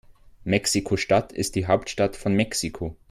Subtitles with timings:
[0.45, 2.95] Mexiko-Stadt ist die Hauptstadt von Mexiko.